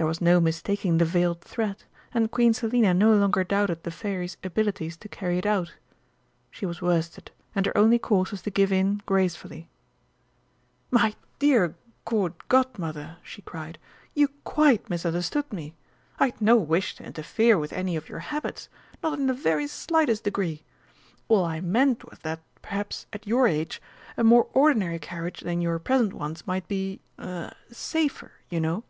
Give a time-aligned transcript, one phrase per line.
[0.00, 1.82] There was no mistaking the veiled threat,
[2.14, 5.74] and Queen Selina no longer doubted the Fairy's abilities to carry it out.
[6.52, 9.68] She was worsted, and her only course was to give in gracefully.
[10.92, 11.74] "My dear
[12.04, 13.76] Court Godmother!" she cried,
[14.14, 15.74] "you quite misunderstood me!
[16.20, 18.68] I'd no wish to interfere with any of your habits
[19.02, 20.62] not in the very slightest degree.
[21.26, 23.82] All I meant was that, perhaps, at your age,
[24.16, 28.84] a more ordinary carriage than your present ones might be er safer, you know!"